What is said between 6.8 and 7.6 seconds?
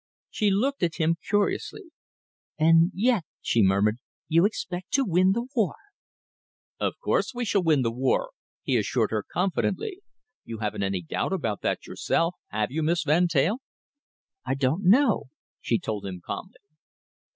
course we